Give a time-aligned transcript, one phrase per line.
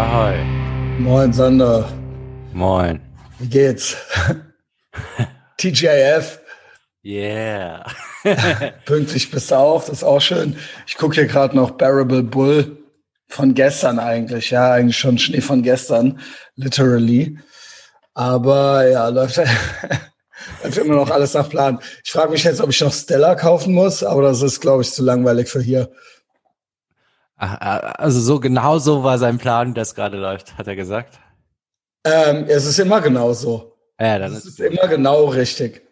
[0.00, 0.34] Ahoi.
[0.98, 1.86] Moin, Sander.
[2.54, 3.02] Moin.
[3.38, 3.98] Wie geht's?
[5.58, 6.40] TGIF.
[7.04, 7.84] Yeah.
[8.86, 10.56] Pünktlich bist du auch, das ist auch schön.
[10.86, 12.78] Ich gucke hier gerade noch Bearable Bull
[13.28, 14.50] von gestern eigentlich.
[14.50, 16.18] Ja, eigentlich schon Schnee von gestern,
[16.56, 17.38] literally.
[18.14, 19.36] Aber ja, läuft,
[20.64, 21.78] läuft immer noch alles nach Plan.
[22.02, 24.92] Ich frage mich jetzt, ob ich noch Stella kaufen muss, aber das ist, glaube ich,
[24.92, 25.90] zu langweilig für hier.
[27.40, 31.18] Also so genau so war sein Plan, das gerade läuft, hat er gesagt.
[32.04, 33.76] Ähm, es ist immer genau so.
[33.98, 35.82] Ja, dann Es ist ist immer genau richtig.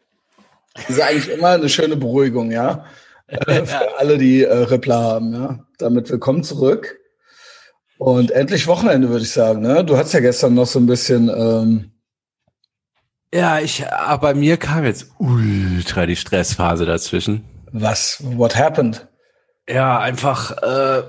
[0.74, 2.84] Das ist eigentlich immer eine schöne Beruhigung, ja.
[3.30, 5.58] Äh, Für alle, die äh, Rippler haben, ja.
[5.76, 6.98] Damit willkommen zurück.
[7.98, 9.60] Und endlich Wochenende, würde ich sagen.
[9.60, 9.84] Ne?
[9.84, 11.92] Du hattest ja gestern noch so ein bisschen, ähm,
[13.34, 17.44] ja, ich, aber bei mir kam jetzt ultra die Stressphase dazwischen.
[17.70, 19.06] was, what happened?
[19.68, 21.02] Ja, einfach äh,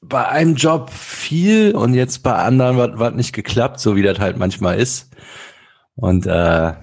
[0.00, 4.36] bei einem Job viel und jetzt bei anderen was nicht geklappt, so wie das halt
[4.36, 5.10] manchmal ist.
[5.94, 6.76] Und äh, ja,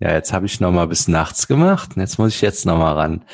[0.00, 2.92] jetzt habe ich noch mal bis nachts gemacht und jetzt muss ich jetzt noch mal
[2.94, 3.24] ran.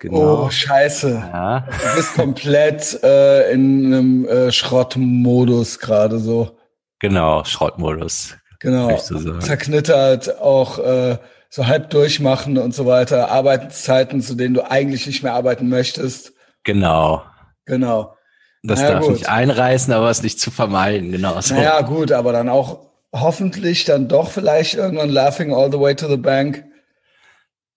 [0.00, 0.44] Genau.
[0.44, 1.10] Oh, scheiße.
[1.10, 1.60] ja.
[1.60, 6.56] Du bist komplett äh, in einem äh, Schrottmodus gerade so.
[7.00, 8.36] Genau, Schrottmodus.
[8.60, 8.96] Genau.
[8.98, 13.30] Zerknittert, auch äh, so halb durchmachen und so weiter.
[13.30, 16.32] Arbeitszeiten, zu denen du eigentlich nicht mehr arbeiten möchtest.
[16.64, 17.22] Genau.
[17.64, 18.16] Genau.
[18.62, 19.12] Das Na ja, darf gut.
[19.14, 21.12] nicht einreißen, aber es nicht zu vermeiden.
[21.12, 21.54] Genau so.
[21.54, 26.08] Naja, gut, aber dann auch hoffentlich dann doch vielleicht irgendwann laughing all the way to
[26.08, 26.64] the bank.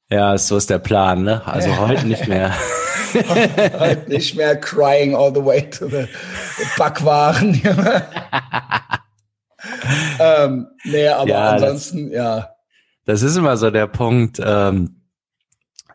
[0.09, 1.41] Ja, so ist der Plan, ne?
[1.45, 2.53] Also heute nicht mehr.
[3.79, 6.05] halt nicht mehr crying all the way to the
[6.77, 7.61] Backwaren.
[10.19, 12.49] ähm, nee, aber Ja, das- ansonsten, ja.
[13.05, 14.39] Das ist immer so der Punkt.
[14.43, 15.01] Ähm,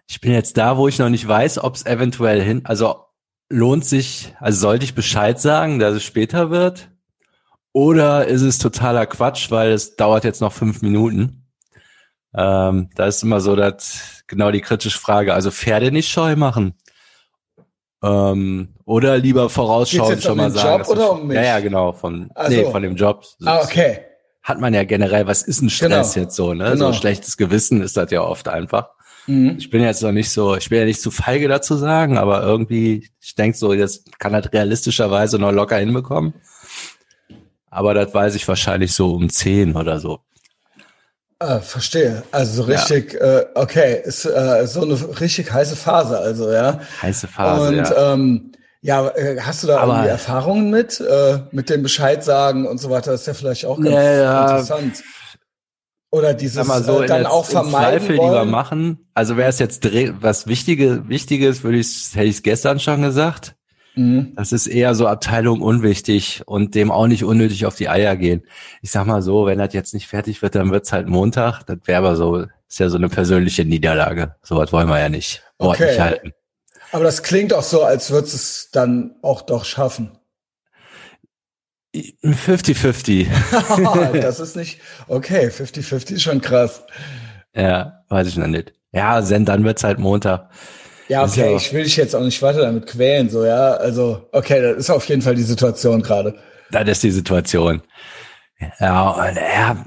[0.08, 3.05] ich bin jetzt da, wo ich noch nicht weiß, ob es eventuell hin, also
[3.48, 6.90] lohnt sich, also sollte ich Bescheid sagen, dass es später wird?
[7.72, 11.46] Oder ist es totaler Quatsch, weil es dauert jetzt noch fünf Minuten?
[12.34, 15.34] Ähm, da ist immer so das, genau die kritische Frage.
[15.34, 16.74] Also Pferde nicht scheu machen.
[18.02, 19.48] Ähm, oder lieber
[20.10, 20.70] jetzt schon um mal den sagen.
[20.70, 21.36] Job dass oder um mich?
[21.36, 23.24] Ja, ja, genau, von, Ach nee, von dem Job.
[23.44, 24.00] Ah, okay.
[24.42, 26.24] Hat man ja generell, was ist ein Stress Genau.
[26.24, 26.72] jetzt so, ne?
[26.72, 26.92] Genau.
[26.92, 28.90] So schlechtes Gewissen ist das ja oft einfach.
[29.26, 29.56] Mhm.
[29.58, 32.42] Ich bin jetzt noch nicht so, ich bin ja nicht zu feige dazu sagen, aber
[32.42, 36.34] irgendwie, ich denke so, das kann das realistischerweise noch locker hinbekommen.
[37.70, 40.20] Aber das weiß ich wahrscheinlich so um 10 oder so.
[41.38, 42.22] Ah, verstehe.
[42.30, 46.80] Also so richtig, äh, okay, ist äh, so eine richtig heiße Phase, also ja.
[47.02, 48.12] Heiße Phase, Und ja.
[48.14, 52.66] ähm, ja, äh, hast du da Aber- irgendwie Erfahrungen mit, äh, mit dem Bescheid sagen
[52.66, 53.10] und so weiter?
[53.12, 54.42] Das ist ja vielleicht auch ganz Ja, ja.
[54.50, 55.02] interessant.
[56.16, 58.50] Oder dieses mal so, äh, dann in auch vermeiden Zweifel lieber wollen.
[58.50, 58.98] machen.
[59.12, 59.86] Also wäre es jetzt
[60.20, 63.54] was Wichtige, Wichtiges, würde ich, hätte ich es gestern schon gesagt.
[63.96, 64.32] Mhm.
[64.34, 68.46] Das ist eher so Abteilung unwichtig und dem auch nicht unnötig auf die Eier gehen.
[68.80, 71.64] Ich sag mal so, wenn das jetzt nicht fertig wird, dann wird's halt Montag.
[71.64, 74.36] Das wäre aber so, ist ja so eine persönliche Niederlage.
[74.42, 75.42] Sowas wollen wir ja nicht.
[75.58, 75.86] Okay.
[75.86, 76.32] nicht halten.
[76.92, 80.12] Aber das klingt auch so, als würdest es dann auch doch schaffen.
[82.22, 83.26] 50-50.
[84.20, 86.82] das ist nicht, okay, 50-50 ist schon krass.
[87.54, 88.72] ja, weiß ich noch nicht.
[88.92, 90.50] Ja, dann wird's halt Montag.
[91.08, 93.74] Ja, okay, ja- ich will dich jetzt auch nicht weiter damit quälen, so, ja.
[93.74, 96.38] Also, okay, das ist auf jeden Fall die Situation gerade.
[96.70, 97.82] Das ist die Situation.
[98.80, 99.84] Ja, und ja,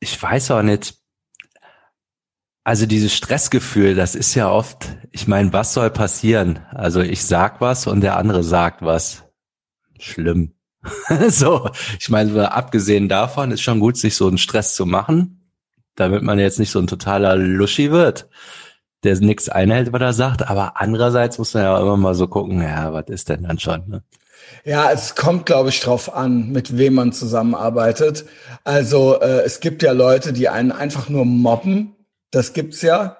[0.00, 0.94] ich weiß auch nicht.
[2.62, 6.60] Also dieses Stressgefühl, das ist ja oft, ich meine, was soll passieren?
[6.70, 9.24] Also ich sag was und der andere sagt was.
[9.98, 10.53] Schlimm.
[11.28, 15.50] so, ich meine, abgesehen davon ist schon gut, sich so einen Stress zu machen,
[15.96, 18.28] damit man jetzt nicht so ein totaler Luschi wird,
[19.02, 20.48] der nichts einhält, was er sagt.
[20.48, 23.88] Aber andererseits muss man ja immer mal so gucken, ja, was ist denn dann schon?
[23.88, 24.02] Ne?
[24.64, 28.24] Ja, es kommt, glaube ich, drauf an, mit wem man zusammenarbeitet.
[28.64, 31.94] Also, äh, es gibt ja Leute, die einen einfach nur mobben.
[32.30, 33.16] Das gibt's ja.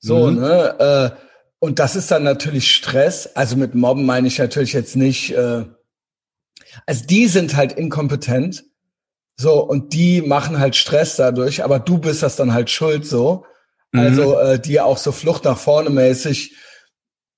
[0.00, 0.40] So, Mhm.
[0.40, 1.12] ne?
[1.14, 1.16] Äh,
[1.58, 3.28] und das ist dann natürlich Stress.
[3.36, 5.64] Also mit Mobben meine ich natürlich jetzt nicht, äh,
[6.86, 8.64] also die sind halt inkompetent.
[9.36, 13.44] So, und die machen halt Stress dadurch, aber du bist das dann halt schuld so.
[13.92, 14.00] Mhm.
[14.00, 16.56] Also äh, die auch so Flucht nach vorne mäßig,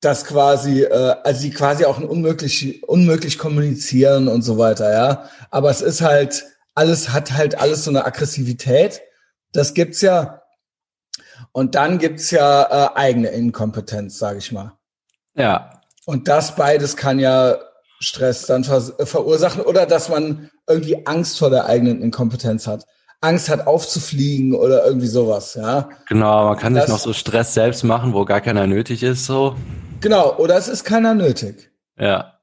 [0.00, 5.30] das quasi, äh, also die quasi auch unmöglich, unmöglich kommunizieren und so weiter, ja.
[5.50, 6.44] Aber es ist halt,
[6.74, 9.00] alles hat halt alles so eine Aggressivität.
[9.52, 10.42] Das gibt's ja.
[11.52, 14.76] Und dann gibt's ja äh, eigene Inkompetenz, sage ich mal.
[15.36, 17.56] Ja, Und das beides kann ja
[18.00, 22.84] Stress dann ver verursachen oder dass man irgendwie Angst vor der eigenen Inkompetenz hat.
[23.20, 25.88] Angst hat aufzufliegen oder irgendwie sowas, ja.
[26.08, 29.24] Genau, man kann Das- sich noch so Stress selbst machen, wo gar keiner nötig ist,
[29.26, 29.56] so.
[30.00, 31.70] Genau, oder es ist keiner nötig.
[31.98, 32.38] Ja.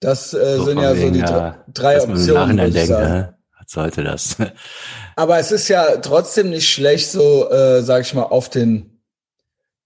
[0.00, 2.56] Das äh, so sind ja so die ja, drei Optionen.
[2.56, 3.34] Man denkt, ne?
[3.58, 4.36] Was sollte das?
[5.16, 9.00] Aber es ist ja trotzdem nicht schlecht, so, äh, sag ich mal, auf den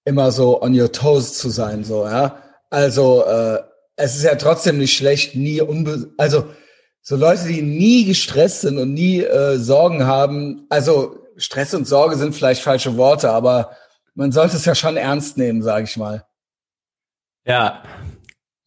[0.05, 2.43] immer so on your toes zu sein, so, ja.
[2.71, 3.61] Also, äh,
[4.01, 6.47] es ist ja trotzdem nicht schlecht, nie unbe also
[7.03, 12.17] so Leute, die nie gestresst sind und nie äh, Sorgen haben, also Stress und Sorge
[12.17, 13.73] sind vielleicht falsche Worte, aber
[14.15, 16.27] man sollte es ja schon ernst nehmen, sage ich mal.
[17.47, 17.83] Ja,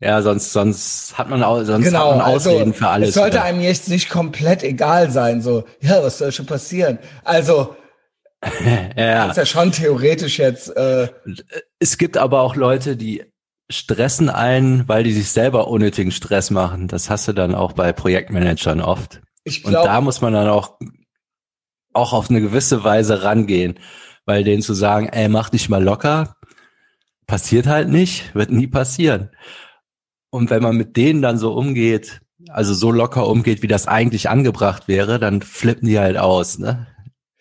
[0.03, 3.09] ja, sonst, sonst hat man auch, sonst genau, hat man also Ausreden also, für alles.
[3.09, 3.45] Es sollte oder?
[3.45, 6.99] einem jetzt nicht komplett egal sein, so, ja, was soll schon passieren?
[7.23, 7.77] Also,
[8.97, 9.29] ja.
[9.29, 10.75] ist ja schon theoretisch jetzt.
[10.75, 11.07] Äh,
[11.79, 13.23] es gibt aber auch Leute, die
[13.69, 16.87] stressen einen, weil die sich selber unnötigen Stress machen.
[16.87, 19.21] Das hast du dann auch bei Projektmanagern oft.
[19.43, 20.79] Ich glaub, Und da muss man dann auch,
[21.93, 23.79] auch auf eine gewisse Weise rangehen,
[24.25, 26.35] weil denen zu sagen, ey, mach dich mal locker,
[27.27, 29.29] passiert halt nicht, wird nie passieren.
[30.29, 34.29] Und wenn man mit denen dann so umgeht, also so locker umgeht, wie das eigentlich
[34.29, 36.87] angebracht wäre, dann flippen die halt aus, ne?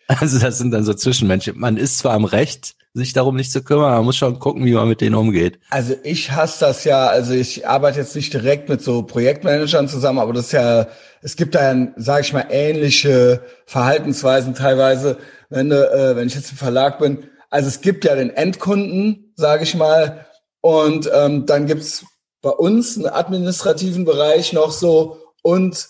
[0.07, 1.57] Also das sind dann so Zwischenmenschen.
[1.57, 4.73] Man ist zwar am Recht, sich darum nicht zu kümmern, man muss schon gucken, wie
[4.73, 5.59] man mit denen umgeht.
[5.71, 10.19] Also ich hasse das ja, also ich arbeite jetzt nicht direkt mit so Projektmanagern zusammen,
[10.19, 10.87] aber das ist ja,
[11.21, 15.17] es gibt da, ja, sage ich mal, ähnliche Verhaltensweisen teilweise,
[15.49, 17.29] wenn, äh, wenn ich jetzt im Verlag bin.
[17.49, 20.27] Also es gibt ja den Endkunden, sage ich mal,
[20.61, 22.05] und ähm, dann gibt's
[22.41, 25.89] bei uns einen administrativen Bereich noch so und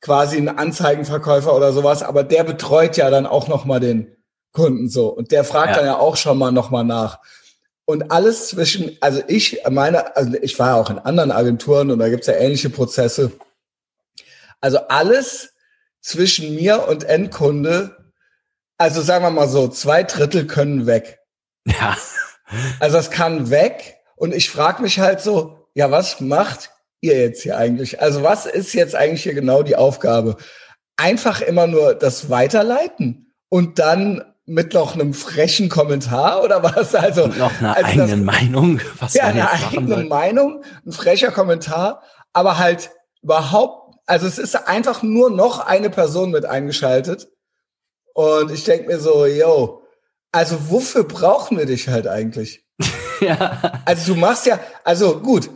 [0.00, 4.16] quasi einen Anzeigenverkäufer oder sowas, aber der betreut ja dann auch noch mal den
[4.52, 5.76] Kunden so und der fragt ja.
[5.76, 7.20] dann ja auch schon mal noch mal nach.
[7.84, 11.98] Und alles zwischen, also ich meine, also ich war ja auch in anderen Agenturen und
[11.98, 13.32] da gibt's ja ähnliche Prozesse.
[14.60, 15.54] Also alles
[16.00, 17.96] zwischen mir und Endkunde,
[18.78, 21.18] also sagen wir mal so, zwei Drittel können weg.
[21.66, 21.96] Ja.
[22.78, 26.70] Also es kann weg und ich frage mich halt so, ja, was macht
[27.00, 28.00] ihr jetzt hier eigentlich?
[28.00, 30.36] Also was ist jetzt eigentlich hier genau die Aufgabe?
[30.96, 36.94] Einfach immer nur das Weiterleiten und dann mit noch einem frechen Kommentar oder was?
[36.96, 40.04] Also und noch einer also eigenen das, Meinung, was ja, eine eigene.
[40.04, 42.02] Meinung, ein frecher Kommentar,
[42.32, 42.90] aber halt
[43.22, 47.28] überhaupt, also es ist einfach nur noch eine Person mit eingeschaltet
[48.12, 49.84] und ich denke mir so, yo,
[50.32, 52.66] also wofür brauchen wir dich halt eigentlich?
[53.20, 53.82] ja.
[53.84, 55.48] Also du machst ja, also gut,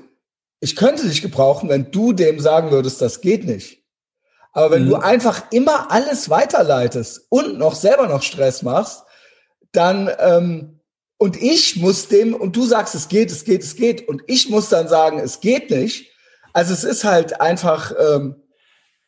[0.61, 3.84] ich könnte dich gebrauchen, wenn du dem sagen würdest, das geht nicht.
[4.55, 4.91] Aber wenn mhm.
[4.91, 9.03] du einfach immer alles weiterleitest und noch selber noch Stress machst,
[9.73, 10.81] dann ähm,
[11.19, 14.49] und ich muss dem und du sagst, es geht, es geht, es geht und ich
[14.49, 16.11] muss dann sagen, es geht nicht.
[16.53, 18.37] Also es ist halt einfach, ähm,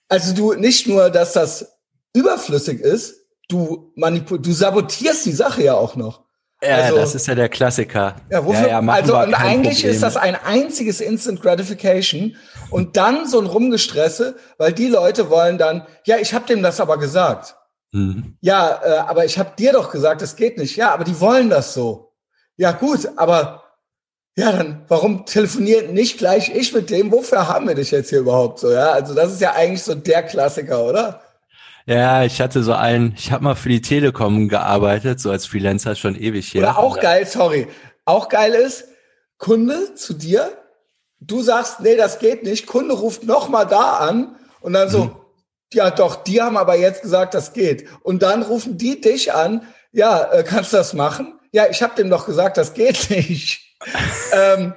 [0.08, 1.78] also du nicht nur, dass das
[2.12, 6.25] überflüssig ist, du manipul du sabotierst die Sache ja auch noch.
[6.66, 8.16] Ja, also, das ist ja der Klassiker.
[8.30, 9.94] Ja, wofür, ja, ja, also und eigentlich Problem.
[9.94, 12.36] ist das ein einziges Instant Gratification
[12.70, 16.80] und dann so ein Rumgestresse, weil die Leute wollen dann, ja, ich habe dem das
[16.80, 17.56] aber gesagt.
[17.92, 18.36] Mhm.
[18.40, 20.76] Ja, äh, aber ich habe dir doch gesagt, es geht nicht.
[20.76, 22.12] Ja, aber die wollen das so.
[22.56, 23.62] Ja, gut, aber
[24.36, 27.10] ja, dann warum telefoniert nicht gleich ich mit dem?
[27.10, 28.70] Wofür haben wir dich jetzt hier überhaupt so?
[28.70, 31.22] Ja, also das ist ja eigentlich so der Klassiker, oder?
[31.86, 35.94] Ja, ich hatte so einen, ich habe mal für die Telekom gearbeitet, so als Freelancer
[35.94, 36.62] schon ewig hier.
[36.62, 37.68] Oder auch geil, sorry.
[38.04, 38.88] Auch geil ist,
[39.38, 40.50] Kunde zu dir,
[41.20, 45.04] du sagst, nee, das geht nicht, Kunde ruft noch mal da an und dann so,
[45.04, 45.16] mhm.
[45.72, 47.88] ja doch, die haben aber jetzt gesagt, das geht.
[48.02, 51.38] Und dann rufen die dich an, ja, äh, kannst du das machen?
[51.52, 53.76] Ja, ich habe dem doch gesagt, das geht nicht.
[54.32, 54.74] ähm,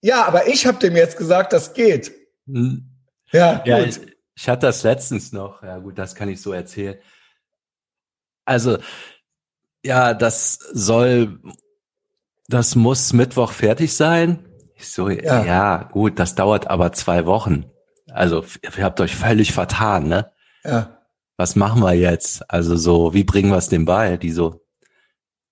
[0.00, 2.12] ja, aber ich habe dem jetzt gesagt, das geht.
[2.46, 2.86] Mhm.
[3.32, 4.00] Ja, ja gut.
[4.40, 5.62] Ich hatte das letztens noch.
[5.62, 6.96] Ja gut, das kann ich so erzählen.
[8.46, 8.78] Also,
[9.84, 11.42] ja, das soll,
[12.48, 14.48] das muss Mittwoch fertig sein.
[14.76, 17.70] Ich so, ja, ja gut, das dauert aber zwei Wochen.
[18.10, 20.32] Also, ihr habt euch völlig vertan, ne?
[20.64, 21.02] Ja.
[21.36, 22.50] Was machen wir jetzt?
[22.50, 24.16] Also so, wie bringen wir es dem bei?
[24.16, 24.66] Die so,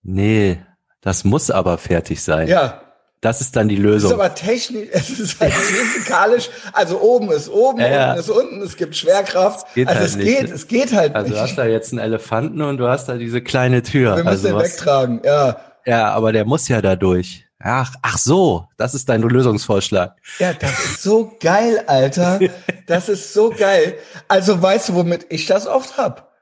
[0.00, 0.64] nee,
[1.02, 2.48] das muss aber fertig sein.
[2.48, 2.87] Ja.
[3.20, 4.10] Das ist dann die Lösung.
[4.10, 8.30] Es ist aber technisch, es ist halt physikalisch, also oben ist oben, ja, unten ist
[8.30, 9.66] unten, es gibt Schwerkraft.
[9.68, 10.26] Es geht also halt es nicht.
[10.26, 11.40] geht, es geht halt also nicht.
[11.40, 14.16] Also du hast da jetzt einen Elefanten und du hast da diese kleine Tür.
[14.16, 15.56] Wir müssen also den was, wegtragen, ja.
[15.84, 17.44] Ja, aber der muss ja da durch.
[17.60, 20.14] Ach, ach so, das ist dein Lösungsvorschlag.
[20.38, 22.38] Ja, das ist so geil, Alter.
[22.86, 23.98] Das ist so geil.
[24.28, 26.32] Also weißt du, womit ich das oft hab?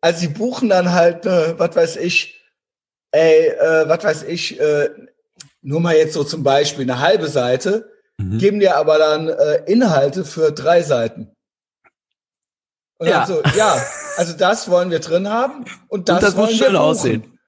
[0.00, 2.40] Also sie buchen dann halt, äh, was weiß ich,
[3.10, 4.90] ey, äh, was weiß ich, äh,
[5.64, 8.38] nur mal jetzt so zum Beispiel eine halbe Seite, mhm.
[8.38, 11.34] geben dir aber dann äh, Inhalte für drei Seiten.
[12.98, 13.26] Und ja.
[13.26, 13.82] so, ja,
[14.16, 17.38] also das wollen wir drin haben und das, und das wollen muss schön wir aussehen.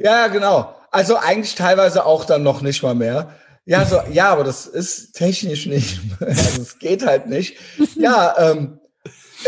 [0.00, 0.76] Ja, genau.
[0.92, 3.34] Also eigentlich teilweise auch dann noch nicht mal mehr.
[3.64, 6.00] Ja, so, ja, aber das ist technisch nicht.
[6.20, 7.56] Also es geht halt nicht.
[7.96, 8.78] Ja, ähm,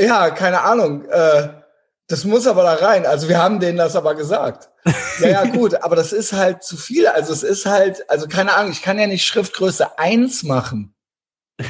[0.01, 1.05] ja, keine Ahnung.
[1.09, 1.49] Äh,
[2.07, 3.07] das muss aber da rein.
[3.07, 4.71] Also wir haben denen das aber gesagt.
[5.21, 7.07] Ja, ja, gut, aber das ist halt zu viel.
[7.07, 10.95] Also es ist halt, also keine Ahnung, ich kann ja nicht Schriftgröße eins machen.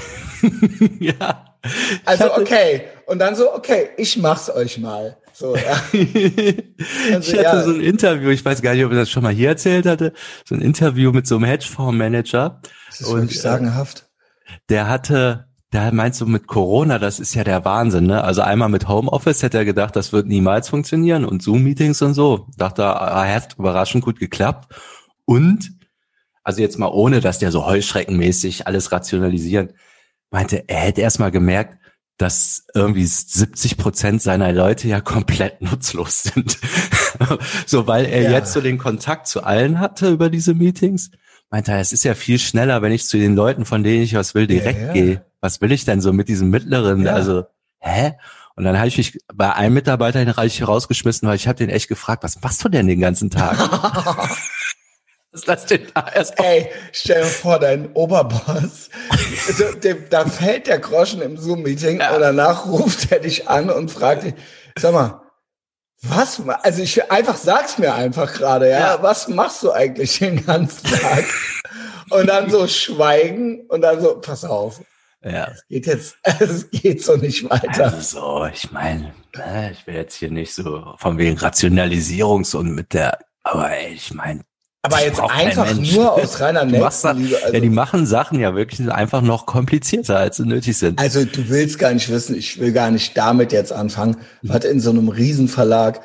[1.00, 1.56] ja.
[2.04, 2.88] Also okay.
[3.06, 5.16] Und dann so, okay, ich mach's euch mal.
[5.32, 5.82] So, ja.
[7.12, 7.62] Also, ich hatte ja.
[7.62, 10.12] so ein Interview, ich weiß gar nicht, ob ich das schon mal hier erzählt hatte,
[10.44, 12.60] so ein Interview mit so einem Hedgefondsmanager.
[12.88, 14.08] Das ist und, wirklich sagenhaft.
[14.68, 18.22] Der hatte, der meinst du mit Corona, das ist ja der Wahnsinn, ne?
[18.22, 22.46] Also einmal mit Homeoffice hätte er gedacht, das wird niemals funktionieren und Zoom-Meetings und so.
[22.56, 24.72] Dachte er, ah, hat überraschend gut geklappt.
[25.24, 25.72] Und,
[26.44, 29.72] also jetzt mal ohne, dass der so heuschreckenmäßig alles rationalisieren,
[30.30, 31.78] meinte, er hätte erst mal gemerkt,
[32.18, 36.56] dass irgendwie 70 Prozent seiner Leute ja komplett nutzlos sind.
[37.66, 38.30] so, weil er ja.
[38.30, 41.10] jetzt so den Kontakt zu allen hatte über diese Meetings,
[41.50, 44.14] meinte er, es ist ja viel schneller, wenn ich zu den Leuten, von denen ich
[44.14, 44.92] was will, direkt ja, ja.
[44.92, 45.26] gehe.
[45.44, 47.06] Was will ich denn so mit diesem mittleren?
[47.06, 47.44] Also,
[47.78, 48.14] hä?
[48.56, 52.24] Und dann habe ich mich bei einem Mitarbeiter rausgeschmissen, weil ich habe den echt gefragt,
[52.24, 53.58] was machst du denn den ganzen Tag?
[55.32, 58.88] Was lass den da erst Ey, stell dir vor, dein Oberboss,
[59.48, 62.14] also, dem, da fällt der Groschen im Zoom-Meeting ja.
[62.14, 64.34] und danach ruft er dich an und fragt dich,
[64.78, 65.22] sag mal,
[66.02, 70.46] was, also ich einfach sag's mir einfach gerade, ja, ja, was machst du eigentlich den
[70.46, 71.24] ganzen Tag?
[72.10, 74.80] und dann so schweigen und dann so, pass auf.
[75.24, 75.48] Ja.
[75.52, 77.84] Es geht jetzt, es geht so nicht weiter.
[77.84, 82.74] Also so, ich meine, ne, ich will jetzt hier nicht so von wegen Rationalisierungs- und
[82.74, 84.42] mit der, aber ey, ich meine,
[84.84, 87.36] aber jetzt einfach nur aus reiner Nächstenliebe.
[87.42, 90.98] Also, ja, die machen Sachen ja wirklich einfach noch komplizierter, als sie nötig sind.
[90.98, 94.80] Also du willst gar nicht wissen, ich will gar nicht damit jetzt anfangen, was in
[94.80, 96.02] so einem Riesenverlag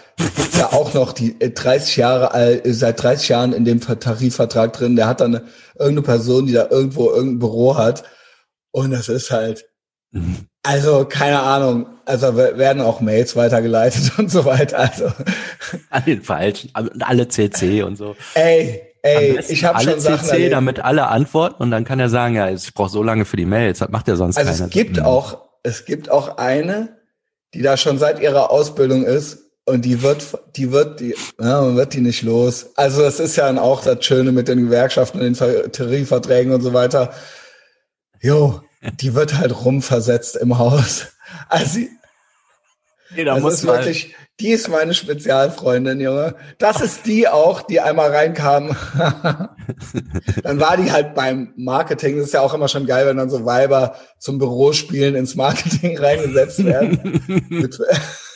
[0.58, 4.72] ja auch noch die 30 äh, Jahre alt, äh, seit 30 Jahren in dem Tarifvertrag
[4.72, 5.46] drin, der hat dann eine,
[5.78, 8.06] irgendeine Person, die da irgendwo irgendein Büro hat.
[8.72, 9.66] Und das ist halt,
[10.12, 10.48] mhm.
[10.64, 14.80] also keine Ahnung, also werden auch Mails weitergeleitet und so weiter.
[14.80, 15.12] Also
[15.90, 18.16] an den falschen, alle CC und so.
[18.34, 20.54] Ey, ey, ich habe schon Sachen CC, erlebt.
[20.54, 23.46] damit alle antworten und dann kann er sagen, ja, ich brauche so lange für die
[23.46, 25.04] Mails, das macht er sonst also es gibt mhm.
[25.04, 26.98] auch, es gibt auch eine,
[27.54, 31.76] die da schon seit ihrer Ausbildung ist und die wird, die wird, die, ja, man
[31.76, 32.72] wird die nicht los.
[32.76, 36.74] Also das ist ja dann auch das Schöne mit den Gewerkschaften, den Tarifverträgen und so
[36.74, 37.14] weiter.
[38.22, 38.62] Jo,
[39.00, 41.08] die wird halt rumversetzt im Haus.
[41.48, 41.80] Also
[43.16, 46.36] Nee, da das muss ist wirklich, die ist meine Spezialfreundin, Junge.
[46.60, 48.76] Das ist die auch, die einmal reinkam.
[50.44, 52.18] dann war die halt beim Marketing.
[52.18, 55.98] Das ist ja auch immer schon geil, wenn dann so Weiber zum Bürospielen ins Marketing
[55.98, 57.50] reingesetzt werden.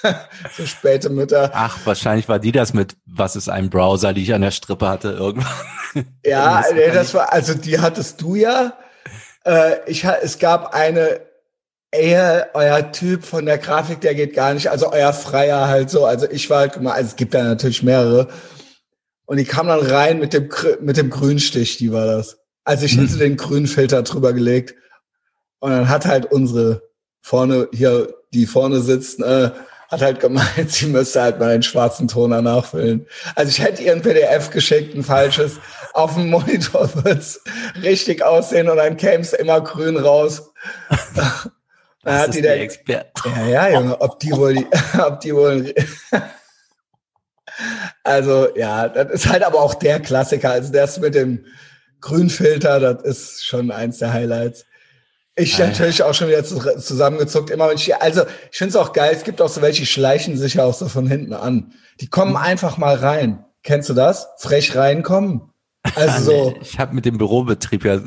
[0.57, 1.51] so späte Mütter.
[1.53, 4.89] Ach, wahrscheinlich war die das mit, was ist ein Browser, die ich an der Strippe
[4.89, 6.05] hatte irgendwann.
[6.25, 8.73] ja, nee, das war, also die hattest du ja.
[9.45, 11.21] Äh, ich, es gab eine
[11.93, 14.69] ey, euer Typ von der Grafik, der geht gar nicht.
[14.69, 16.05] Also euer Freier halt so.
[16.05, 18.27] Also ich war halt gemacht, also es gibt da natürlich mehrere.
[19.25, 20.49] Und die kam dann rein mit dem,
[20.81, 22.39] mit dem Grünstich, die war das.
[22.65, 23.19] Also ich hätte mhm.
[23.19, 24.75] den grünen Filter drüber gelegt.
[25.59, 26.81] Und dann hat halt unsere
[27.21, 29.51] vorne, hier, die vorne sitzt, äh,
[29.89, 33.05] hat halt gemeint, sie müsste halt mal den schwarzen Toner nachfüllen.
[33.35, 35.59] Also ich hätte ihr ein PDF geschickt, ein falsches.
[35.93, 37.41] Auf dem Monitor wird's
[37.81, 40.51] richtig aussehen und dann käme es immer grün raus.
[42.05, 43.29] Das hat die der Experte.
[43.29, 44.67] Ja, ja, Junge, ob die wohl, die,
[44.99, 45.73] ob die wohl.
[48.03, 50.51] also ja, das ist halt aber auch der Klassiker.
[50.51, 51.45] Also das mit dem
[52.01, 54.65] Grünfilter, das ist schon eins der Highlights.
[55.35, 57.49] Ich ah, natürlich auch schon wieder zusammengezuckt.
[57.49, 59.13] Immer wenn ich, also ich finde es auch geil.
[59.15, 61.73] Es gibt auch so welche, die schleichen sich ja auch so von hinten an.
[62.01, 62.37] Die kommen mhm.
[62.37, 63.45] einfach mal rein.
[63.63, 64.27] Kennst du das?
[64.37, 65.52] Frech reinkommen.
[65.95, 66.55] Also so.
[66.61, 67.99] ich habe mit dem Bürobetrieb ja,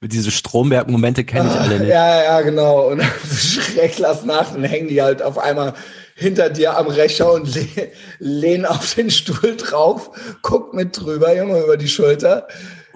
[0.00, 1.88] mit diese Stromberg-Momente kenne ich alle nicht.
[1.88, 2.88] Ja, ja, genau.
[2.88, 3.02] Und
[3.34, 5.74] schreck lass nach, dann hängen die halt auf einmal
[6.14, 10.10] hinter dir am Rechner und leh lehnen auf den Stuhl drauf,
[10.42, 12.46] guck mit drüber, Junge, über die Schulter.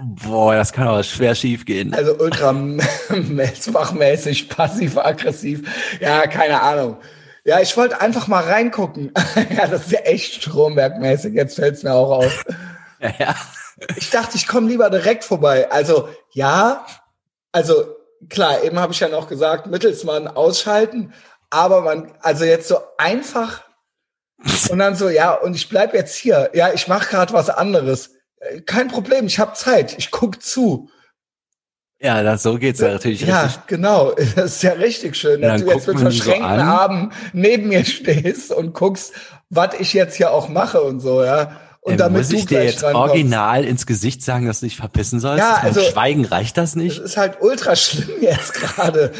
[0.01, 1.93] Boah, das kann aber schwer schief gehen.
[1.93, 5.63] Also ultra Melzbach-mäßig, passiv-aggressiv.
[6.01, 6.99] Ja, keine Ahnung.
[7.45, 9.11] Ja, ich wollte einfach mal reingucken.
[9.57, 11.35] ja, das ist ja echt Stromberg-mäßig.
[11.35, 12.45] Jetzt fällt's mir auch auf.
[13.01, 13.35] Ja, ja.
[13.97, 15.71] Ich dachte, ich komme lieber direkt vorbei.
[15.71, 16.87] Also ja,
[17.53, 17.97] also
[18.29, 21.13] klar, eben habe ich ja noch gesagt, Mittelsmann ausschalten,
[21.51, 23.63] aber man, also jetzt so einfach
[24.71, 26.51] und dann so, ja, und ich bleib jetzt hier.
[26.55, 28.15] Ja, ich mache gerade was anderes.
[28.67, 30.91] Kein Problem, ich habe Zeit, ich guck zu.
[32.01, 33.57] Ja, das, so geht's ja natürlich ja, richtig.
[33.57, 34.13] Ja, genau.
[34.37, 38.53] Das ist ja richtig schön, dass du jetzt mit verschränkten so Armen neben mir stehst
[38.53, 39.13] und guckst,
[39.51, 41.61] was ich jetzt hier auch mache und so, ja.
[41.89, 43.11] Und Ey, damit muss du ich dir jetzt rankommst.
[43.11, 45.39] original ins Gesicht sagen, dass du dich verpissen sollst?
[45.39, 46.99] Ja, Ist also- Schweigen reicht das Das nicht?
[47.01, 49.13] ist halt ultra schlimm jetzt gerade.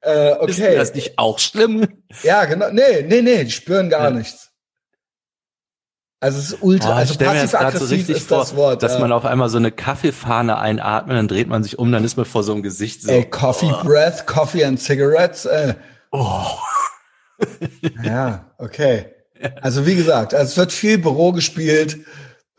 [0.00, 0.74] Äh, Ist okay.
[0.76, 1.86] das nicht auch schlimm?
[2.22, 2.70] Ja, genau.
[2.72, 4.10] Nee, nee, nee, die spüren gar Ja.
[4.10, 4.50] nichts.
[6.20, 8.82] Also es ist ultra, ich also so passiv-aggressiv richtig ist vor, das Wort.
[8.82, 9.00] dass ja.
[9.00, 12.24] man auf einmal so eine Kaffeefahne einatmet, dann dreht man sich um, dann ist man
[12.24, 13.10] vor so einem Gesicht so.
[13.12, 15.44] Ey, Coffee Breath, Coffee and Cigarettes.
[15.44, 15.74] Äh.
[16.12, 16.46] Oh.
[18.02, 19.06] Ja, okay.
[19.60, 21.98] Also wie gesagt, also es wird viel Büro gespielt.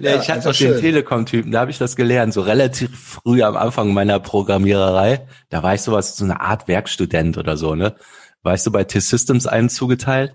[0.00, 0.80] ja, ich hatte doch den.
[0.80, 5.26] Telekom-Typen, da habe ich das gelernt, so relativ früh am Anfang meiner Programmiererei.
[5.50, 7.94] Da war ich sowas, so eine Art Werkstudent oder so, ne?
[8.54, 10.34] Ich so bei T-Systems einem zugeteilt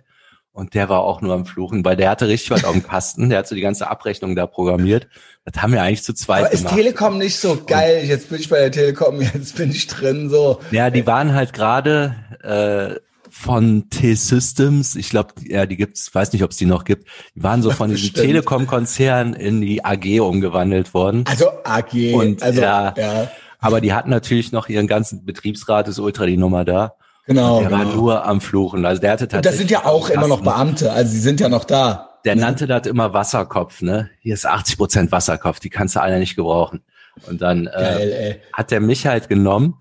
[0.58, 3.30] und der war auch nur am Fluchen, weil der hatte richtig was auf dem Kasten,
[3.30, 5.08] der hat so die ganze Abrechnung da programmiert.
[5.46, 6.76] Das haben wir eigentlich zu zweit Aber ist gemacht.
[6.76, 8.04] Telekom nicht so geil?
[8.06, 10.60] Jetzt bin ich bei der Telekom, jetzt bin ich drin, so.
[10.72, 13.00] Ja, die waren halt gerade äh,
[13.40, 17.44] von T-Systems, ich glaube, ja, die gibt's, weiß nicht, ob es die noch gibt, die
[17.44, 18.14] waren so von diesem.
[18.14, 21.24] Telekom-Konzern in die AG umgewandelt worden.
[21.28, 22.14] Also AG.
[22.14, 22.96] Und, also, ja.
[22.98, 23.32] ja.
[23.60, 26.96] Aber die hatten natürlich noch ihren ganzen Betriebsrat, ist ultra die Nummer da.
[27.28, 27.60] Genau.
[27.60, 27.96] Der war genau.
[27.96, 28.86] nur am Fluchen.
[28.86, 29.70] Also der hatte Und das tatsächlich.
[29.70, 30.42] sind ja auch immer noch.
[30.42, 32.20] Beamte, also sie sind ja noch da.
[32.26, 34.10] Der nannte das immer Wasserkopf, ne?
[34.20, 36.82] Hier ist 80 Prozent Wasserkopf, die kannst du alle nicht gebrauchen.
[37.28, 38.42] Und dann Geil, äh, ey.
[38.54, 39.76] hat der mich halt genommen.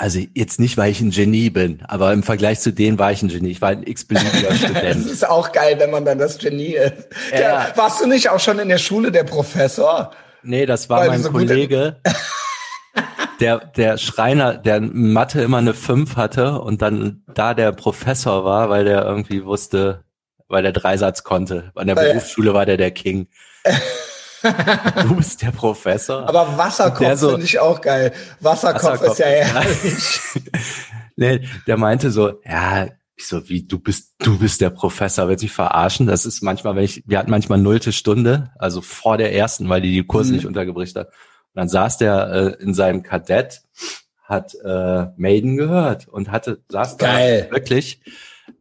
[0.00, 3.20] Also jetzt nicht, weil ich ein Genie bin, aber im Vergleich zu denen war ich
[3.20, 3.50] ein Genie.
[3.50, 5.06] Ich war ein x-beliebiger Das Student.
[5.06, 7.08] ist auch geil, wenn man dann das Genie ist.
[7.32, 7.38] Ja.
[7.38, 10.12] Der, warst du nicht auch schon in der Schule der Professor?
[10.44, 11.96] Nee, das war Weil mein so Kollege.
[13.40, 18.70] Der, der Schreiner, der Mathe immer eine 5 hatte und dann da der Professor war,
[18.70, 20.04] weil der irgendwie wusste,
[20.46, 21.72] weil der Dreisatz konnte.
[21.74, 23.26] An der Berufsschule war der der King.
[25.02, 26.28] du bist der Professor.
[26.28, 28.12] Aber Wasserkopf so- finde ich auch geil.
[28.40, 30.20] Wasserkopf, ist ja herrlich.
[31.16, 35.42] nee, der meinte so, ja, ich so, wie, du bist, du bist der Professor, willst
[35.42, 36.06] du mich verarschen?
[36.06, 39.80] Das ist manchmal, wenn ich, wir hatten manchmal nullte Stunde, also vor der ersten, weil
[39.80, 40.36] die die Kurse Mhm.
[40.36, 41.08] nicht untergebricht hat.
[41.08, 41.14] Und
[41.54, 43.62] dann saß der äh, in seinem Kadett,
[44.22, 47.46] hat äh, Maiden gehört und hatte, saß Geil.
[47.50, 48.00] da wirklich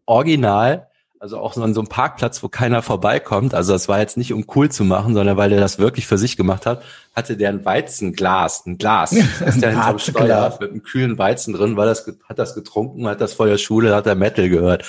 [0.06, 0.87] original,
[1.20, 3.54] also auch so an so einem Parkplatz, wo keiner vorbeikommt.
[3.54, 6.18] Also das war jetzt nicht um cool zu machen, sondern weil er das wirklich für
[6.18, 6.84] sich gemacht hat,
[7.16, 10.00] hatte der ein Weizenglas, ein Glas, das ist der hinterm.
[10.00, 13.58] Steuer mit einem kühlen Weizen drin, war das, hat das getrunken, hat das vor der
[13.58, 14.86] Schule, hat er Metal gehört.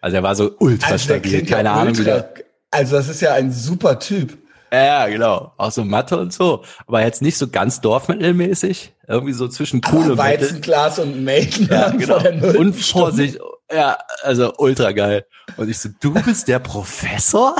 [0.00, 2.34] Also er war so ultra Also, stabil, klingt ja keine Ahnung ultra, der.
[2.70, 4.38] Also das ist ja ein super Typ.
[4.72, 5.52] Ja, genau.
[5.56, 6.62] Auch so Mathe und so.
[6.86, 8.94] Aber jetzt nicht so ganz dorfmittelmäßig.
[9.08, 10.18] Irgendwie so zwischen cool Aber und.
[10.18, 12.18] Weizenglas und Maiden Ja, genau.
[12.58, 12.74] Und.
[12.74, 13.38] Vorsicht.
[13.72, 15.26] Ja, also ultra geil.
[15.56, 17.56] Und ich so, du bist der Professor?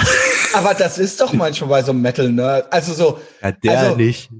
[0.54, 2.72] Aber das ist doch manchmal bei so einem Metal-Nerd.
[2.72, 4.30] Also so, Ja, der Also- nicht.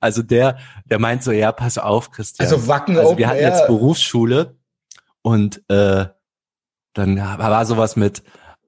[0.00, 2.46] Also der, der meint so, ja, pass auf, Christian.
[2.46, 4.56] also Wacken Also wir hatten jetzt Berufsschule
[5.20, 6.06] und äh,
[6.94, 8.22] dann war sowas mit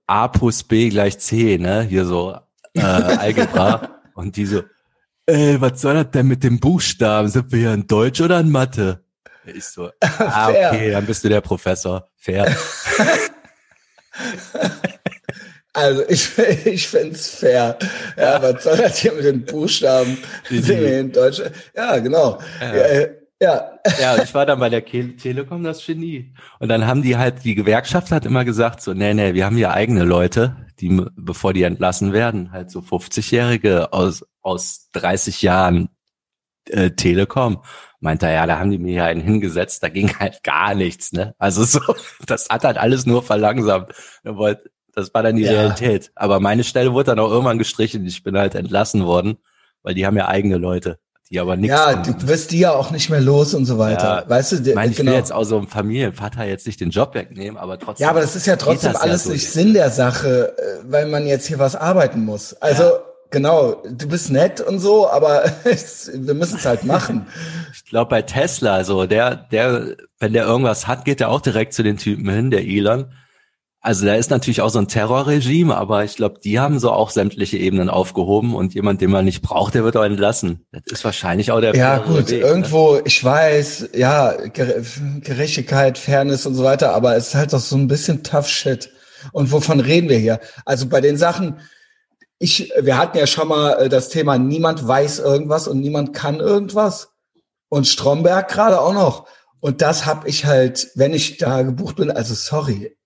[0.06, 1.80] A plus B gleich C, ne?
[1.82, 2.36] Hier so
[2.74, 4.00] äh, Algebra.
[4.14, 4.62] und die so,
[5.26, 7.28] ey, was soll das denn mit dem Buchstaben?
[7.28, 9.04] Sind wir hier in Deutsch oder in Mathe?
[9.46, 10.70] Ich so, ah, Fair.
[10.72, 12.08] okay, dann bist du der Professor.
[12.16, 12.54] Fair.
[15.72, 17.78] Also ich, ich find's fair.
[18.16, 20.18] Ja, was soll das hier mit den Buchstaben?
[20.50, 21.40] Die- Sehen wir in Deutsch?
[21.76, 22.40] Ja, genau.
[22.60, 22.74] Ja.
[22.74, 23.78] Ja, äh, ja.
[24.00, 26.34] Ja, ich war dann bei der Telekom das Genie.
[26.58, 29.56] Und dann haben die halt, die Gewerkschaft hat immer gesagt, so, nee, nee, wir haben
[29.56, 35.88] hier eigene Leute, die, bevor die entlassen werden, halt so 50-Jährige aus, aus 30 Jahren
[36.68, 37.62] äh, Telekom.
[38.00, 41.12] Meinte er, ja, da haben die mir ja einen hingesetzt, da ging halt gar nichts,
[41.12, 41.34] ne?
[41.38, 41.80] Also so,
[42.26, 43.92] das hat halt alles nur verlangsamt.
[44.24, 44.58] Er
[44.94, 45.52] Das war dann die Ja.
[45.52, 46.10] Realität.
[46.14, 48.04] Aber meine Stelle wurde dann auch irgendwann gestrichen.
[48.06, 49.38] Ich bin halt entlassen worden,
[49.82, 50.98] weil die haben ja eigene Leute,
[51.30, 54.22] die aber nichts Ja, du wirst die ja auch nicht mehr los und so weiter.
[54.24, 55.12] Ja, weißt du, Ich die- meine, ich genau.
[55.12, 58.04] will jetzt auch so einem Familienvater jetzt nicht den Job wegnehmen, aber trotzdem.
[58.04, 61.26] Ja, aber das ist ja trotzdem alles so nicht Sinn der Sache, äh, weil man
[61.26, 62.54] jetzt hier was arbeiten muss.
[62.54, 62.82] Also
[63.30, 67.26] genau, du bist nett und so, aber wir müssen es halt machen.
[67.72, 71.72] Ich glaube bei Tesla, so der, der, wenn der irgendwas hat, geht er auch direkt
[71.74, 73.12] zu den Typen hin, der Elon.
[73.82, 77.08] Also da ist natürlich auch so ein Terrorregime, aber ich glaube, die haben so auch
[77.08, 80.66] sämtliche Ebenen aufgehoben und jemand, den man nicht braucht, der wird auch entlassen.
[80.70, 82.46] Das ist wahrscheinlich auch der Ja, gut, Weg, ne?
[82.46, 84.82] irgendwo, ich weiß, ja, Ger
[85.20, 88.90] Gerechtigkeit, Fairness und so weiter, aber es ist halt doch so ein bisschen tough shit.
[89.32, 90.40] Und wovon reden wir hier?
[90.66, 91.60] Also bei den Sachen,
[92.38, 96.38] ich, wir hatten ja schon mal äh, das Thema, niemand weiß irgendwas und niemand kann
[96.40, 97.12] irgendwas.
[97.70, 99.26] Und Stromberg gerade auch noch.
[99.60, 102.96] Und das habe ich halt, wenn ich da gebucht bin, also sorry,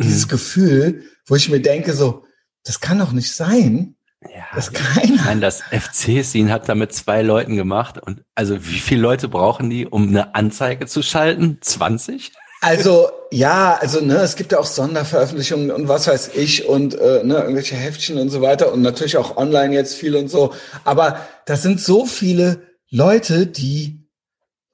[0.00, 0.30] dieses Mhm.
[0.30, 2.24] Gefühl, wo ich mir denke, so,
[2.64, 5.22] das kann doch nicht sein, Ja, ich keiner.
[5.24, 9.70] meine, das FC-Scene hat da mit zwei Leuten gemacht und also wie viele Leute brauchen
[9.70, 11.58] die, um eine Anzeige zu schalten?
[11.62, 12.32] 20?
[12.60, 17.24] Also ja, also ne, es gibt ja auch Sonderveröffentlichungen und was weiß ich und äh,
[17.24, 20.52] ne, irgendwelche Heftchen und so weiter und natürlich auch online jetzt viel und so.
[20.84, 22.60] Aber das sind so viele
[22.90, 24.06] Leute, die,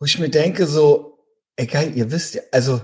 [0.01, 1.21] wo ich mir denke, so,
[1.55, 2.81] egal, ihr wisst ja, also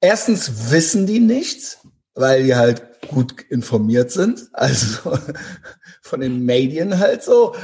[0.00, 1.78] erstens wissen die nichts,
[2.14, 5.18] weil die halt gut informiert sind, also
[6.02, 7.54] von den Medien halt so,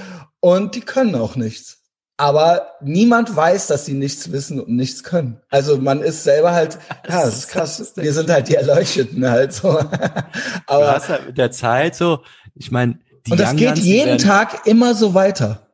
[0.40, 1.82] und die können auch nichts.
[2.18, 5.42] Aber niemand weiß, dass sie nichts wissen und nichts können.
[5.50, 7.92] Also man ist selber halt, ja, das ist krass.
[7.96, 9.78] Wir sind halt die Erleuchteten halt so.
[10.66, 12.22] Aber du hast halt mit der Zeit so,
[12.54, 15.72] ich meine, und das geht jeden Tag immer so weiter.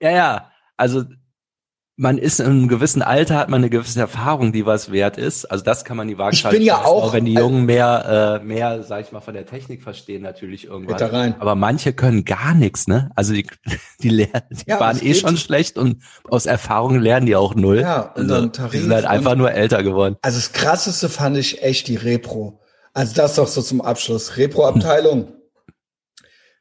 [0.00, 0.50] Ja, ja.
[0.76, 1.04] Also
[2.00, 5.44] man ist in einem gewissen Alter, hat man eine gewisse Erfahrung, die was wert ist.
[5.44, 6.54] Also das kann man die Waagschale.
[6.54, 9.34] Ich bin ja auch, auch, wenn die Jungen mehr, äh, mehr, sag ich mal, von
[9.34, 10.98] der Technik verstehen natürlich irgendwann.
[11.10, 11.34] Rein.
[11.38, 13.10] Aber manche können gar nichts, ne?
[13.16, 13.46] Also die,
[14.00, 17.80] die lernen, die ja, waren eh schon schlecht und aus Erfahrung lernen die auch null.
[17.80, 20.16] Ja, und also, dann Tarif die sind halt einfach nur älter geworden.
[20.22, 22.60] Also das krasseste fand ich echt die Repro.
[22.94, 24.38] Also das doch so zum Abschluss.
[24.38, 25.26] Repro-Abteilung.
[25.26, 25.39] Hm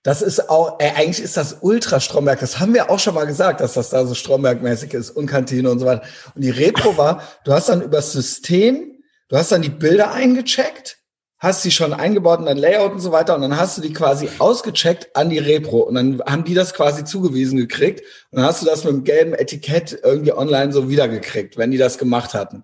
[0.04, 2.40] das ist auch, äh, eigentlich ist das Ultra-Stromberg.
[2.40, 5.70] Das haben wir auch schon mal gesagt, dass das da so Stromberg-mäßig ist und Kantine
[5.70, 6.04] und so weiter.
[6.36, 11.00] Und die Repro war, du hast dann übers System, du hast dann die Bilder eingecheckt,
[11.38, 13.94] hast sie schon eingebaut in dein Layout und so weiter und dann hast du die
[13.94, 18.46] quasi ausgecheckt an die Repro und dann haben die das quasi zugewiesen gekriegt und dann
[18.46, 22.34] hast du das mit dem gelben Etikett irgendwie online so wiedergekriegt, wenn die das gemacht
[22.34, 22.64] hatten.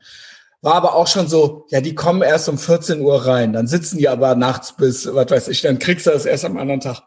[0.62, 3.98] War aber auch schon so, ja, die kommen erst um 14 Uhr rein, dann sitzen
[3.98, 7.04] die aber nachts bis, was weiß ich, dann kriegst du das erst am anderen Tag.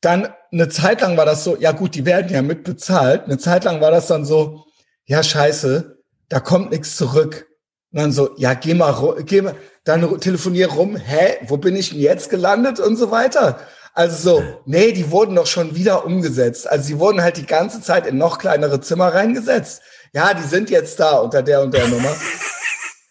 [0.00, 3.24] Dann eine Zeit lang war das so, ja gut, die werden ja mitbezahlt.
[3.24, 4.64] Eine Zeit lang war das dann so,
[5.04, 7.46] ja scheiße, da kommt nichts zurück.
[7.92, 11.90] Und dann so, ja geh mal, geh mal, dann telefonier rum, hä, wo bin ich
[11.90, 13.58] denn jetzt gelandet und so weiter.
[13.92, 16.70] Also so, nee, die wurden doch schon wieder umgesetzt.
[16.70, 19.82] Also sie wurden halt die ganze Zeit in noch kleinere Zimmer reingesetzt.
[20.12, 22.14] Ja, die sind jetzt da unter der und der Nummer.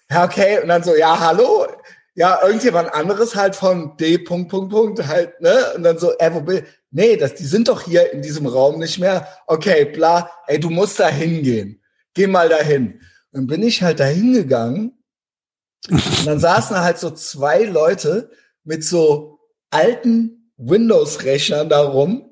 [0.10, 0.60] Ja, okay.
[0.62, 1.68] Und dann so, ja, hallo,
[2.16, 4.18] ja, irgendjemand anderes halt von D.
[4.18, 5.74] Punkt, Punkt, Punkt halt, ne?
[5.76, 8.80] Und dann so, äh, wo bin, nee, das, die sind doch hier in diesem Raum
[8.80, 9.28] nicht mehr.
[9.48, 11.82] Okay, bla, ey, du musst da hingehen.
[12.14, 13.02] Geh mal dahin.
[13.32, 14.98] Und bin ich halt da hingegangen.
[15.90, 18.32] Und dann saßen halt so zwei Leute
[18.64, 22.26] mit so alten Windows-Rechnern da rum.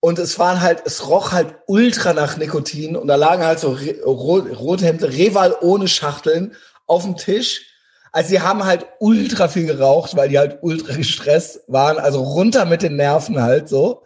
[0.00, 2.94] Und es waren halt, es roch halt ultra nach Nikotin.
[2.94, 6.54] Und da lagen halt so Rothemde, Reval ohne Schachteln
[6.86, 7.73] auf dem Tisch
[8.14, 11.98] also sie haben halt ultra viel geraucht, weil die halt ultra gestresst waren.
[11.98, 14.04] Also runter mit den Nerven halt so.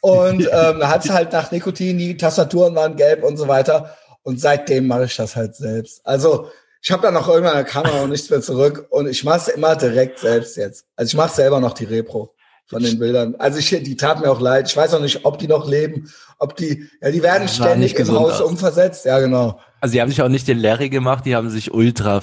[0.00, 3.96] Und ähm, da hat es halt nach Nikotin, die Tastaturen waren gelb und so weiter.
[4.22, 6.00] Und seitdem mache ich das halt selbst.
[6.04, 6.48] Also
[6.80, 8.86] ich habe dann noch irgendwann eine Kamera und nichts mehr zurück.
[8.88, 10.86] Und ich mache es immer direkt selbst jetzt.
[10.96, 12.34] Also ich mache selber noch die Repro
[12.66, 13.34] von den Bildern.
[13.38, 14.68] Also ich, die tat mir auch leid.
[14.68, 18.10] Ich weiß auch nicht, ob die noch leben, ob die, ja, die werden ständig im
[18.10, 18.48] Haus aus.
[18.48, 19.04] umversetzt.
[19.04, 19.60] Ja, genau.
[19.82, 22.22] Also die haben sich auch nicht den Larry gemacht, die haben sich ultra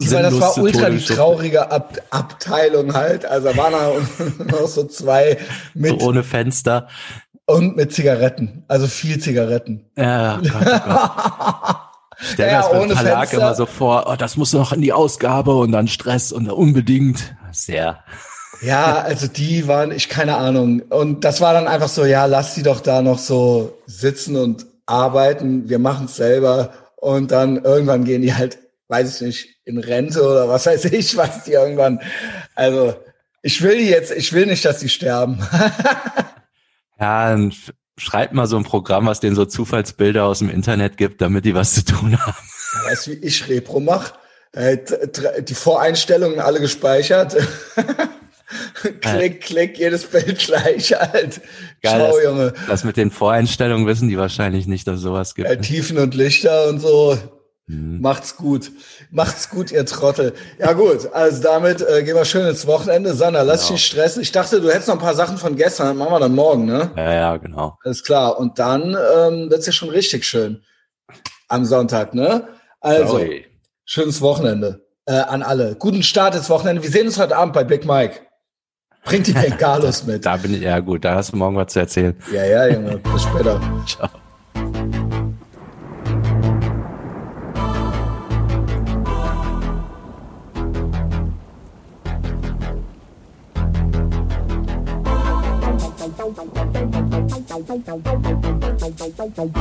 [0.00, 3.24] ich meine, das war ultra die traurige Ab Abteilung halt.
[3.26, 5.38] Also waren da noch so zwei
[5.74, 6.00] mit.
[6.00, 6.88] So ohne Fenster.
[7.46, 8.64] Und mit Zigaretten.
[8.68, 9.86] Also viel Zigaretten.
[9.96, 11.76] Ja, Gott, oh Gott.
[12.32, 13.36] Stell ja, das beim Verlag Fenster.
[13.36, 17.34] immer so vor, oh, das muss noch in die Ausgabe und dann Stress und unbedingt.
[17.52, 18.04] Sehr.
[18.60, 20.82] Ja, also die waren, ich keine Ahnung.
[20.90, 24.66] Und das war dann einfach so, ja, lass sie doch da noch so sitzen und
[24.86, 25.68] arbeiten.
[25.68, 26.70] Wir machen es selber.
[26.96, 28.58] Und dann irgendwann gehen die halt
[28.88, 32.00] weiß ich nicht, in Rente oder was weiß ich, was die irgendwann.
[32.54, 32.96] Also
[33.42, 35.46] ich will jetzt, ich will nicht, dass sie sterben.
[37.00, 37.38] ja,
[37.98, 41.54] schreibt mal so ein Programm, was denen so Zufallsbilder aus dem Internet gibt, damit die
[41.54, 42.36] was zu tun haben.
[42.86, 44.14] Weißt du, wie ich Repro mache?
[44.54, 47.36] Die Voreinstellungen alle gespeichert.
[49.00, 51.42] klick, klick, jedes Bild gleich halt.
[51.82, 52.52] Geil, Schau, das, Junge.
[52.66, 55.48] Das mit den Voreinstellungen wissen die wahrscheinlich nicht, dass sowas gibt.
[55.48, 57.18] Ja, Tiefen und Lichter und so.
[57.68, 58.00] Mhm.
[58.00, 58.72] Macht's gut.
[59.10, 60.32] Macht's gut, ihr Trottel.
[60.58, 63.12] Ja gut, also damit äh, gehen wir schön ins Wochenende.
[63.12, 63.66] Sander, lass genau.
[63.66, 64.22] dich nicht stressen.
[64.22, 65.98] Ich dachte, du hättest noch ein paar Sachen von gestern.
[65.98, 66.90] Machen wir dann morgen, ne?
[66.96, 67.78] Ja, ja, genau.
[67.84, 68.38] Alles klar.
[68.38, 70.62] Und dann ähm, wird's ja schon richtig schön.
[71.48, 72.48] Am Sonntag, ne?
[72.80, 73.46] Also, Sorry.
[73.84, 75.76] schönes Wochenende äh, an alle.
[75.76, 76.82] Guten Start ins Wochenende.
[76.82, 78.20] Wir sehen uns heute Abend bei Big Mike.
[79.04, 80.24] Bringt die Bengalos mit.
[80.24, 82.16] Da bin ich, ja gut, da hast du morgen was zu erzählen.
[82.32, 82.96] Ja, ja, Junge.
[82.96, 83.60] Bis später.
[83.86, 84.08] Ciao.
[99.34, 99.56] Thank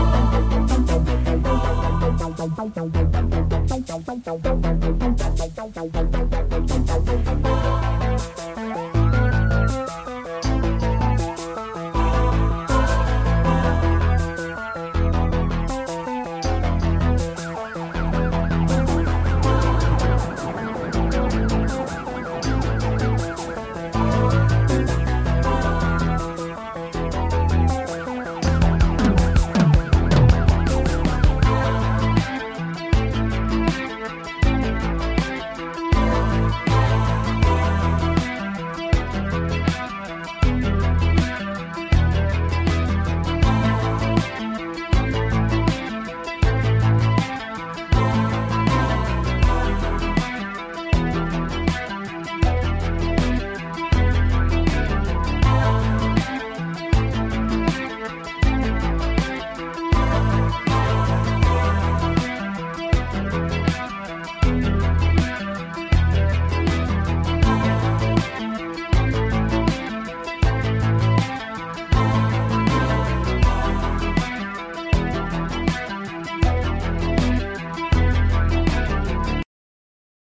[4.83, 4.86] you.